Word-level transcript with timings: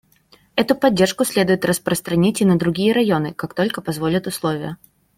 Эту 0.55 0.73
поддержку 0.73 1.25
следует 1.25 1.63
распространить 1.63 2.41
и 2.41 2.45
на 2.45 2.57
другие 2.57 2.91
районы, 2.91 3.35
как 3.35 3.53
только 3.53 3.81
позволят 3.83 4.25
условия. 4.25 4.77